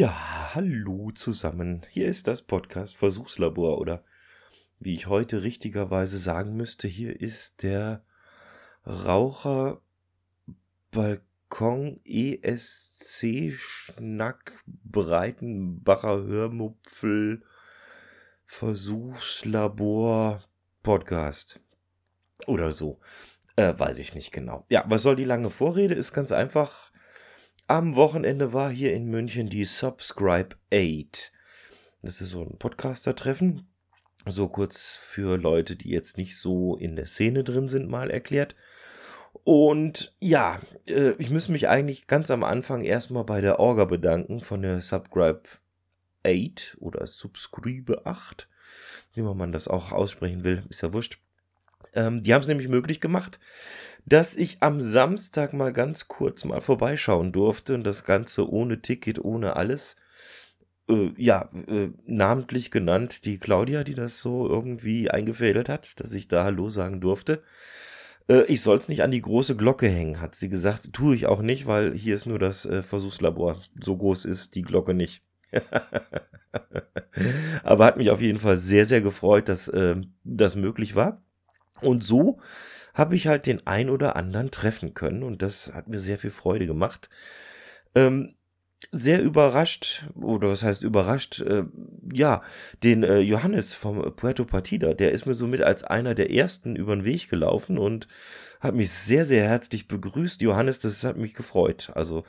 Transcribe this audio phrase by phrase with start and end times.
[0.00, 1.82] Ja, hallo zusammen.
[1.90, 4.02] Hier ist das Podcast Versuchslabor oder
[4.78, 8.02] wie ich heute richtigerweise sagen müsste, hier ist der
[8.86, 9.82] Raucher
[10.90, 17.42] Balkon ESC Schnack Breitenbacher Hörmupfel
[18.46, 20.42] Versuchslabor
[20.82, 21.60] Podcast
[22.46, 23.00] oder so.
[23.56, 24.64] Äh, weiß ich nicht genau.
[24.70, 25.94] Ja, was soll die lange Vorrede?
[25.94, 26.89] Ist ganz einfach
[27.70, 31.30] am Wochenende war hier in München die Subscribe 8.
[32.02, 33.68] Das ist so ein Podcaster-Treffen.
[34.26, 38.56] So kurz für Leute, die jetzt nicht so in der Szene drin sind, mal erklärt.
[39.44, 44.40] Und ja, äh, ich muss mich eigentlich ganz am Anfang erstmal bei der Orga bedanken
[44.40, 45.42] von der Subscribe
[46.26, 48.48] 8 oder Subscribe 8,
[49.14, 51.20] wie man das auch aussprechen will, ist ja wurscht.
[51.94, 53.38] Ähm, die haben es nämlich möglich gemacht,
[54.06, 59.22] dass ich am Samstag mal ganz kurz mal vorbeischauen durfte und das Ganze ohne Ticket,
[59.22, 59.96] ohne alles.
[60.88, 66.28] Äh, ja, äh, namentlich genannt die Claudia, die das so irgendwie eingefädelt hat, dass ich
[66.28, 67.42] da Hallo sagen durfte.
[68.28, 70.92] Äh, ich soll es nicht an die große Glocke hängen, hat sie gesagt.
[70.92, 73.60] Tue ich auch nicht, weil hier ist nur das äh, Versuchslabor.
[73.82, 75.22] So groß ist die Glocke nicht.
[77.62, 81.22] Aber hat mich auf jeden Fall sehr, sehr gefreut, dass äh, das möglich war.
[81.82, 82.38] Und so
[82.94, 86.30] habe ich halt den ein oder anderen treffen können und das hat mir sehr viel
[86.30, 87.08] Freude gemacht.
[87.94, 88.34] Ähm,
[88.92, 91.64] sehr überrascht, oder was heißt überrascht, äh,
[92.12, 92.42] ja,
[92.82, 96.96] den äh, Johannes vom Puerto Partida, der ist mir somit als einer der ersten über
[96.96, 98.08] den Weg gelaufen und
[98.60, 100.40] hat mich sehr, sehr herzlich begrüßt.
[100.40, 101.90] Johannes, das hat mich gefreut.
[101.94, 102.24] Also,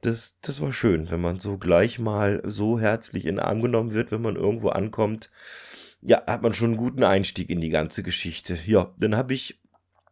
[0.00, 3.94] das, das war schön, wenn man so gleich mal so herzlich in den Arm genommen
[3.94, 5.30] wird, wenn man irgendwo ankommt
[6.04, 8.58] ja, hat man schon einen guten Einstieg in die ganze Geschichte.
[8.66, 9.58] Ja, dann habe ich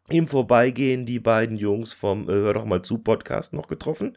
[0.08, 4.16] im Vorbeigehen die beiden Jungs vom äh, Hör doch mal zu Podcast noch getroffen.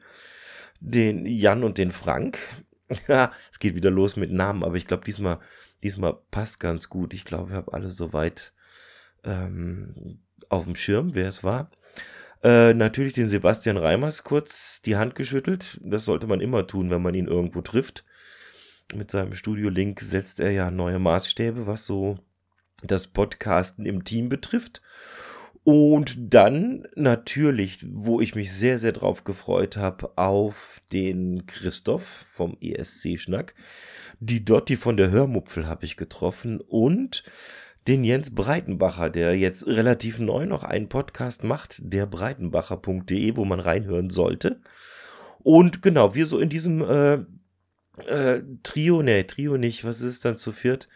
[0.79, 2.39] Den Jan und den Frank.
[3.07, 5.39] Ja, es geht wieder los mit Namen, aber ich glaube, diesmal,
[5.81, 7.15] diesmal passt ganz gut.
[7.15, 8.53] Ich glaube, ich habe alles soweit
[9.23, 10.19] ähm,
[10.49, 11.71] auf dem Schirm, wer es war.
[12.43, 15.81] Äh, natürlich den Sebastian Reimers kurz die Hand geschüttelt.
[15.83, 18.05] Das sollte man immer tun, wenn man ihn irgendwo trifft
[18.93, 22.19] mit seinem Studio Link setzt er ja neue Maßstäbe, was so
[22.83, 24.81] das Podcasten im Team betrifft.
[25.63, 32.55] Und dann natürlich, wo ich mich sehr, sehr drauf gefreut habe, auf den Christoph vom
[32.61, 33.55] ESC Schnack.
[34.19, 37.23] Die Dotti von der Hörmupfel habe ich getroffen und
[37.87, 43.59] den Jens Breitenbacher, der jetzt relativ neu noch einen Podcast macht, der breitenbacher.de, wo man
[43.59, 44.61] reinhören sollte.
[45.39, 47.25] Und genau, wir so in diesem äh,
[47.99, 50.87] äh, Trio, nee, Trio nicht, was ist dann zu viert?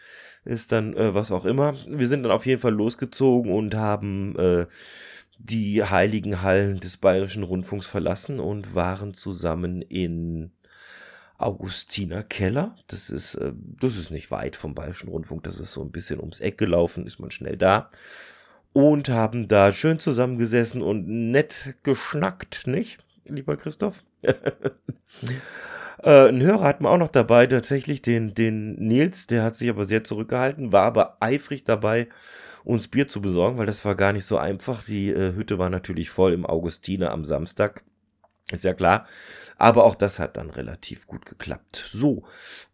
[0.44, 1.74] Ist dann äh, was auch immer.
[1.86, 4.66] Wir sind dann auf jeden Fall losgezogen und haben äh,
[5.38, 10.52] die heiligen Hallen des Bayerischen Rundfunks verlassen und waren zusammen in
[11.38, 12.76] Augustiner Keller.
[12.88, 16.20] Das ist, äh, das ist nicht weit vom Bayerischen Rundfunk, das ist so ein bisschen
[16.20, 17.90] ums Eck gelaufen, ist man schnell da.
[18.72, 24.04] Und haben da schön zusammengesessen und nett geschnackt, nicht, lieber Christoph?
[26.02, 29.68] Äh, ein Hörer hat man auch noch dabei, tatsächlich den, den Nils, der hat sich
[29.68, 32.08] aber sehr zurückgehalten, war aber eifrig dabei,
[32.64, 34.84] uns Bier zu besorgen, weil das war gar nicht so einfach.
[34.84, 37.82] Die äh, Hütte war natürlich voll im Augustiner am Samstag.
[38.50, 39.06] Ist ja klar.
[39.56, 41.88] Aber auch das hat dann relativ gut geklappt.
[41.92, 42.24] So.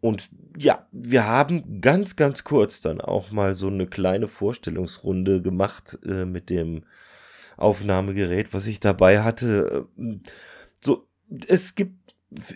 [0.01, 5.99] Und ja, wir haben ganz, ganz kurz dann auch mal so eine kleine Vorstellungsrunde gemacht
[6.07, 6.85] äh, mit dem
[7.57, 9.87] Aufnahmegerät, was ich dabei hatte.
[9.99, 10.19] Äh,
[10.81, 11.07] so,
[11.49, 12.06] es gibt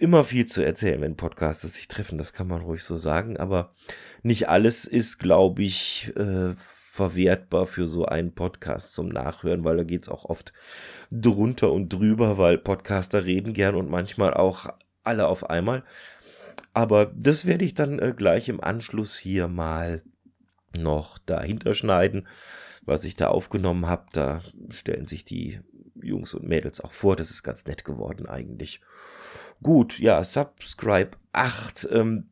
[0.00, 3.75] immer viel zu erzählen, wenn Podcasts sich treffen, das kann man ruhig so sagen, aber
[4.22, 6.54] nicht alles ist, glaube ich, äh,
[6.91, 10.53] verwertbar für so einen Podcast zum Nachhören, weil da geht es auch oft
[11.10, 14.66] drunter und drüber, weil Podcaster reden gern und manchmal auch
[15.04, 15.84] alle auf einmal.
[16.75, 20.02] Aber das werde ich dann äh, gleich im Anschluss hier mal
[20.76, 22.28] noch dahinter schneiden,
[22.82, 24.06] was ich da aufgenommen habe.
[24.12, 25.60] Da stellen sich die
[26.02, 27.16] Jungs und Mädels auch vor.
[27.16, 28.81] Das ist ganz nett geworden eigentlich.
[29.62, 32.31] Gut, ja, Subscribe 8 ähm,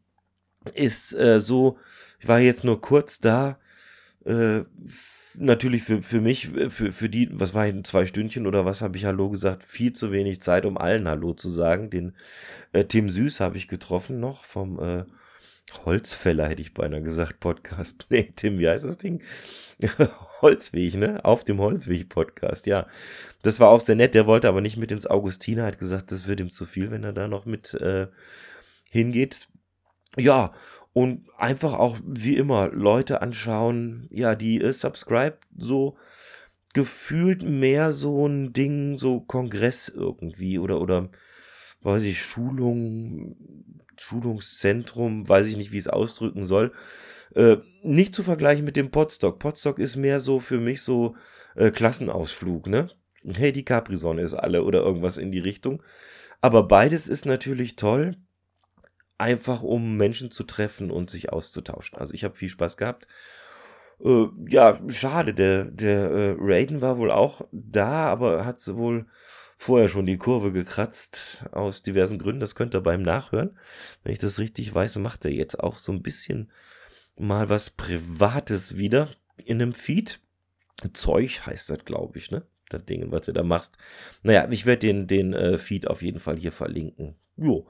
[0.74, 1.78] ist äh, so,
[2.20, 3.58] ich war jetzt nur kurz da,
[4.24, 4.62] äh,
[5.36, 8.96] natürlich für, für mich, für, für die, was war ich, zwei Stündchen oder was habe
[8.96, 11.90] ich Hallo gesagt, viel zu wenig Zeit, um allen Hallo zu sagen.
[11.90, 12.14] Den
[12.72, 15.04] äh, Tim Süß habe ich getroffen noch vom äh,
[15.84, 18.06] Holzfäller, hätte ich beinahe gesagt, Podcast.
[18.10, 19.22] Nee, Tim, wie heißt das Ding?
[20.40, 21.24] Holzweg, ne?
[21.24, 22.86] Auf dem Holzweg-Podcast, ja.
[23.42, 24.14] Das war auch sehr nett.
[24.14, 27.04] Der wollte aber nicht mit ins Augustiner, hat gesagt, das wird ihm zu viel, wenn
[27.04, 28.08] er da noch mit äh,
[28.90, 29.48] hingeht.
[30.16, 30.52] Ja,
[30.92, 35.96] und einfach auch wie immer Leute anschauen, ja, die äh, subscribe so
[36.74, 41.10] gefühlt mehr so ein Ding, so Kongress irgendwie oder oder
[41.82, 43.36] weiß ich, Schulung,
[44.00, 46.72] Schulungszentrum, weiß ich nicht, wie ich es ausdrücken soll.
[47.34, 49.38] Äh, nicht zu vergleichen mit dem Podstock.
[49.38, 51.16] Podstock ist mehr so für mich so
[51.56, 52.90] äh, Klassenausflug, ne?
[53.36, 55.82] Hey, die Capri-Sonne ist alle oder irgendwas in die Richtung.
[56.40, 58.16] Aber beides ist natürlich toll,
[59.18, 61.98] einfach um Menschen zu treffen und sich auszutauschen.
[61.98, 63.08] Also ich habe viel Spaß gehabt.
[64.02, 69.06] Äh, ja, schade, der, der äh, Raiden war wohl auch da, aber hat wohl
[69.58, 72.40] vorher schon die Kurve gekratzt aus diversen Gründen.
[72.40, 73.58] Das könnt ihr beim Nachhören.
[74.04, 76.50] Wenn ich das richtig weiß, macht er jetzt auch so ein bisschen
[77.16, 79.08] mal was Privates wieder
[79.44, 80.20] in einem Feed.
[80.92, 82.46] Zeug heißt das, glaube ich, ne?
[82.68, 83.78] Das Ding, was du da machst.
[84.22, 87.16] Naja, ich werde den, den äh, Feed auf jeden Fall hier verlinken.
[87.36, 87.66] Jo.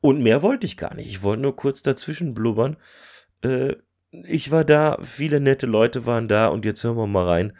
[0.00, 1.08] Und mehr wollte ich gar nicht.
[1.08, 2.76] Ich wollte nur kurz dazwischen blubbern.
[3.42, 3.76] Äh,
[4.10, 7.56] ich war da, viele nette Leute waren da und jetzt hören wir mal rein,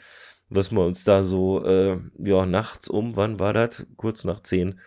[0.50, 3.86] was wir uns da so, äh, ja, nachts um, wann war das?
[3.96, 4.80] Kurz nach zehn,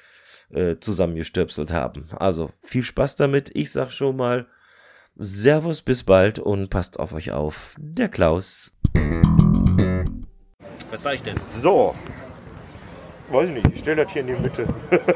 [0.50, 2.10] äh, zusammengestöpselt haben.
[2.18, 3.52] Also viel Spaß damit.
[3.54, 4.48] Ich sag schon mal
[5.16, 7.76] Servus, bis bald und passt auf euch auf.
[7.78, 8.72] Der Klaus.
[10.90, 11.38] Was sag ich denn?
[11.38, 11.96] So.
[13.30, 14.68] Weiß ich nicht, ich stelle das hier in die Mitte.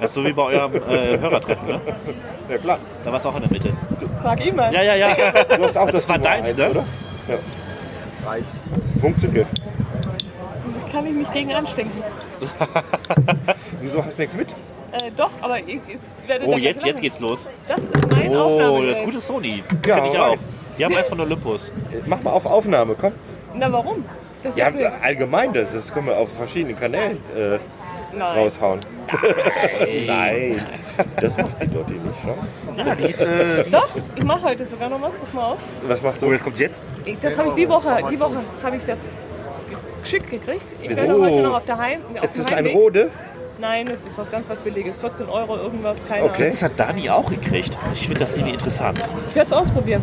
[0.00, 1.80] Das ist so wie bei eurem äh, Hörertreffen, ne?
[2.48, 2.80] Ja klar.
[3.04, 3.72] Da war es auch in der Mitte.
[4.20, 4.74] Frag ihn mal.
[4.74, 5.14] Ja, ja, ja.
[5.44, 6.70] Du hast auch Das war Nummer deins, eins, ne?
[6.70, 6.84] Oder?
[7.28, 7.38] Ja.
[9.00, 9.46] Funktioniert.
[10.92, 12.02] Kann ich mich gegen anstinken.
[13.80, 14.50] Wieso hast du nichts mit?
[14.92, 17.48] Äh, doch, aber ich, jetzt werde Oh, jetzt, jetzt geht's los.
[17.66, 19.62] Das ist mein Oh, das gute Sony.
[19.86, 20.38] Ja, Kenn ich alright.
[20.38, 20.42] auch.
[20.78, 21.72] Die haben eins von Olympus.
[22.06, 23.12] Mach mal auf Aufnahme, komm.
[23.54, 24.04] Na, warum?
[24.42, 27.58] Das Ja, ist eine, allgemein, das, das können wir auf verschiedenen Kanälen äh,
[28.16, 28.38] nein.
[28.38, 28.80] raushauen.
[30.06, 30.62] Nein.
[31.16, 32.34] Das macht die Dotti nicht, ne?
[32.76, 35.16] Ja, die ist, äh, Doch, ich mache heute sogar noch was.
[35.16, 35.58] Pass mal auf.
[35.86, 36.32] Was machst oh, du?
[36.32, 36.84] das kommt jetzt.
[37.06, 39.00] Ich, das habe ich die Woche, die Woche habe ich das
[40.02, 40.64] geschickt gekriegt.
[40.82, 41.00] Ich Wieso?
[41.02, 42.00] werde heute noch auf der Heim.
[42.18, 43.10] Auf Ist das ein Rode?
[43.60, 44.96] Nein, es ist was ganz was Billiges.
[44.98, 46.42] 14 Euro irgendwas, keine Okay.
[46.44, 46.50] Ahnung.
[46.52, 47.78] Das hat Dani auch gekriegt.
[47.94, 48.98] Ich finde das irgendwie interessant.
[49.28, 50.02] Ich werde es ausprobieren.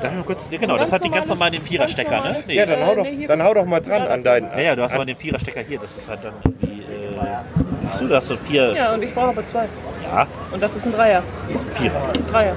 [0.00, 0.48] Darf ich mal kurz?
[0.50, 2.36] Ja, genau, das hat den ganz normalen Viererstecker, ne?
[2.46, 2.54] Nee.
[2.56, 4.48] Ja, dann hau doch, dann hau doch mal dran an deinen.
[4.52, 5.78] Ja, ja, du hast aber den Viererstecker hier.
[5.78, 6.80] Das ist halt dann irgendwie.
[6.80, 8.72] Äh, siehst du, da hast du vier.
[8.74, 9.66] Ja, und ich brauche aber zwei.
[10.02, 11.22] Ja, Und das ist ein Dreier.
[11.52, 12.12] das ist ein Vierer.
[12.30, 12.56] Dreier.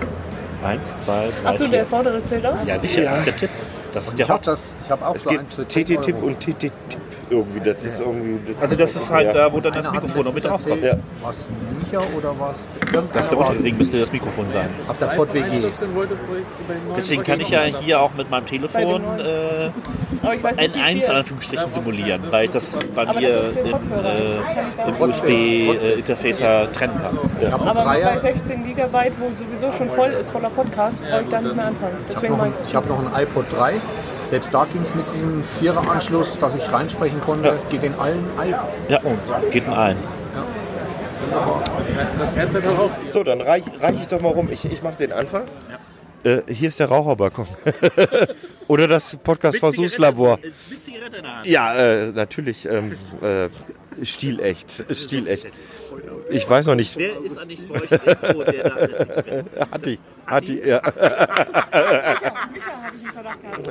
[0.63, 2.55] Eins, zwei, drei, Achso, der vordere zählt auch?
[2.65, 3.49] Ja, sicher, das ist der Tipp.
[3.95, 4.47] Das ist Ich habe Haupt.
[4.47, 6.73] das, ich habe auch Es so gibt eins für 10 TT-Tipp und TT-Tipp
[7.29, 7.59] irgendwie.
[7.59, 8.39] Das ist irgendwie.
[8.61, 10.81] Also das ist halt da, wo dann das Mikrofon noch mit draufkommt.
[10.83, 10.95] Ja.
[11.21, 11.47] Was
[11.79, 12.65] Micha oder was?
[12.81, 13.57] Das ist Irgendeiner der Unterschied, war's.
[13.57, 14.69] deswegen müsste das Mikrofon sein.
[14.87, 15.67] Auf der Pod WG.
[16.95, 19.69] Deswegen kann ich ja hier auch mit meinem Telefon äh,
[20.23, 20.43] ein nicht,
[20.75, 25.03] wie 1 viel in es- Anführungsstrichen simulieren, weil ich das bei mir das im, äh,
[25.03, 27.51] USB-Interfacer trennen kann.
[27.51, 28.19] Habe Aber bei Dreier.
[28.19, 31.95] 16 Gigabyte, wo sowieso schon voll ist voller Podcast, brauche ich da nicht mehr anfangen.
[32.09, 33.73] Ich Deswegen habe ich ich hab noch einen iPod 3.
[34.29, 37.57] Selbst da ging es mit diesem Vierer-Anschluss, dass ich reinsprechen konnte.
[37.69, 38.69] Geht in allen iPhone.
[38.89, 38.99] Ja,
[39.51, 39.97] geht mir ein.
[43.09, 44.49] So, dann reiche reich ich doch mal rum.
[44.51, 45.43] Ich, ich mache den Anfang.
[46.23, 47.47] Äh, hier ist der Raucherbalkon.
[48.67, 50.39] Oder das Podcast-Versuchslabor.
[50.41, 51.45] Mit Zigarette in der Hand.
[51.45, 52.65] Ja, äh, natürlich.
[52.65, 53.49] Ähm, äh,
[54.03, 54.83] stilecht.
[54.91, 55.47] Stilecht.
[56.29, 56.97] Ich weiß noch nicht.
[56.97, 59.99] Wer ist eigentlich bei euch der Intro, der da alles Hatti.
[60.27, 60.81] Hatti, ja.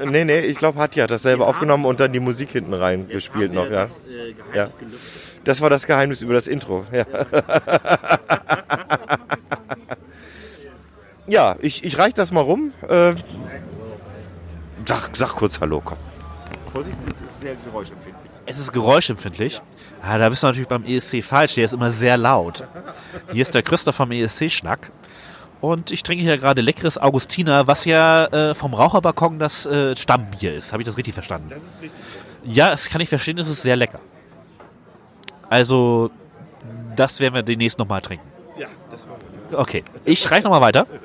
[0.04, 3.08] Nee, nee, ich glaube, Hatti hat das selber aufgenommen und dann die Musik hinten rein
[3.08, 3.86] gespielt noch, ja.
[3.86, 4.68] Das äh, Ja.
[5.44, 6.86] Das war das Geheimnis über das Intro.
[6.90, 7.04] Ja,
[11.26, 12.72] ja ich, ich reich das mal rum.
[12.88, 13.14] Äh,
[14.86, 15.98] sag, sag kurz Hallo, komm.
[16.72, 18.32] Vorsicht, es ist sehr geräuschempfindlich.
[18.46, 19.60] Es ist geräuschempfindlich.
[20.06, 21.54] Ah, da bist du natürlich beim ESC falsch.
[21.54, 22.64] Der ist immer sehr laut.
[23.32, 24.90] Hier ist der Christoph vom ESC-Schnack.
[25.62, 30.54] Und ich trinke hier gerade leckeres Augustiner, was ja äh, vom Raucherbalkon das äh, Stammbier
[30.54, 30.72] ist.
[30.72, 31.48] Habe ich das richtig verstanden?
[31.48, 32.00] Das ist richtig.
[32.44, 33.38] Ja, das kann ich verstehen.
[33.38, 33.98] Es ist sehr lecker.
[35.48, 36.10] Also,
[36.96, 38.26] das werden wir demnächst nochmal trinken.
[38.58, 39.16] Ja, das war
[39.58, 40.86] Okay, ich reiche nochmal weiter.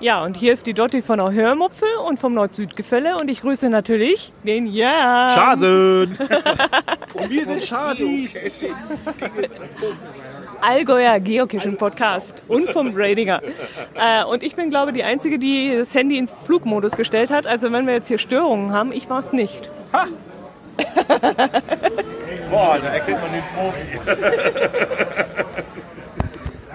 [0.00, 3.68] Ja, und hier ist die Dotti von der Hörmupfel und vom Nord-Süd-Gefälle und ich grüße
[3.68, 5.30] natürlich den Jan.
[5.30, 6.16] Schasen!
[7.12, 8.28] Und wir sind Charlie.
[10.62, 13.42] Allgäuer Geocaching-Podcast und vom Radinger.
[13.94, 17.46] Äh, und ich bin, glaube ich, die Einzige, die das Handy ins Flugmodus gestellt hat.
[17.46, 19.68] Also wenn wir jetzt hier Störungen haben, ich war es nicht.
[22.48, 23.82] Boah, da erkennt man den Profi.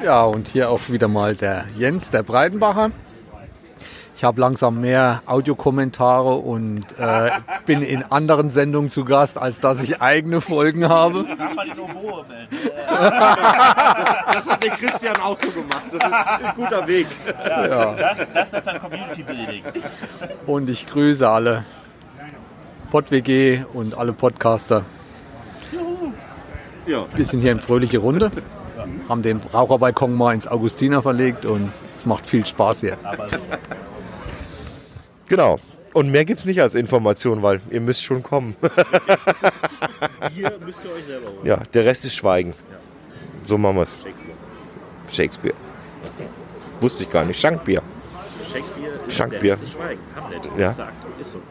[0.03, 2.91] Ja, und hier auch wieder mal der Jens, der Breitenbacher.
[4.15, 7.31] Ich habe langsam mehr Audiokommentare und äh,
[7.65, 11.25] bin in anderen Sendungen zu Gast, als dass ich eigene Folgen habe.
[12.87, 15.83] Das hat der Christian auch so gemacht.
[15.91, 17.07] Das ist ein guter Weg.
[17.25, 19.63] Das, das nennt man Community Building.
[20.45, 21.65] Und ich grüße alle
[22.91, 24.85] PodWG und alle Podcaster.
[26.85, 27.05] Ja.
[27.13, 28.31] Wir sind hier in fröhliche Runde,
[29.09, 32.97] haben den Raucherbalkon mal ins Augustiner verlegt und es macht viel Spaß hier.
[35.27, 35.59] Genau.
[35.93, 38.55] Und mehr gibt's nicht als Information, weil ihr müsst schon kommen.
[40.33, 41.45] Hier müsst ihr euch selber holen.
[41.45, 42.53] ja, der Rest ist Schweigen.
[43.45, 43.99] So machen wir's.
[44.03, 44.35] Shakespeare.
[45.09, 45.55] Shakespeare.
[46.81, 47.39] Wusste ich gar nicht.
[47.39, 47.81] Schankbier.
[48.51, 49.55] Shakespeare ist Schankbier.
[49.55, 50.01] der Schweigen.
[50.15, 50.49] Hamlet.
[50.57, 50.73] Ja.
[50.73, 50.93] Sagt.
[51.21, 51.41] Ist so.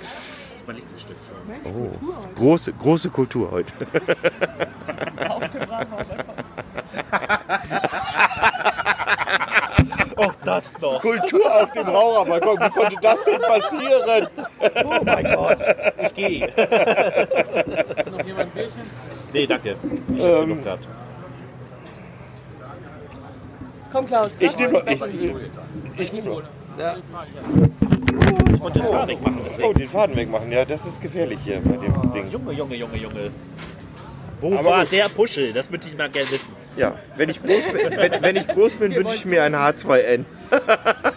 [0.00, 1.16] Das mein Lieblingsstück.
[1.64, 1.90] Oh.
[2.36, 3.74] Große, große Kultur heute.
[5.28, 6.16] Auf dem Raucherbalkon.
[11.02, 11.10] Noch.
[11.10, 12.60] Kultur auf dem Raucherbalkon.
[12.60, 14.28] Wie konnte das denn passieren?
[14.84, 15.58] Oh mein Gott.
[16.02, 16.46] Ich gehe.
[18.10, 18.82] Noch jemand ein Bierchen?
[19.32, 19.76] Nee, danke.
[20.16, 20.88] Ich hab genug gehabt.
[23.92, 24.32] Komm, Klaus.
[24.38, 25.02] Ich nehme ich,
[25.98, 26.42] ich nehm noch.
[28.54, 29.68] Ich wollte den Faden wegmachen, deswegen.
[29.68, 30.52] Oh, den Faden wegmachen.
[30.52, 32.30] Ja, das ist gefährlich hier bei dem Ding.
[32.30, 33.30] Junge, Junge, Junge, Junge.
[34.40, 34.92] Wo Aber war gut.
[34.92, 35.52] der Puschel?
[35.52, 36.59] Das möchte ich mal gerne wissen.
[36.80, 40.24] Ja, wenn ich groß bin, wenn, wenn ich groß bin, wünsche ich mir ein H2N.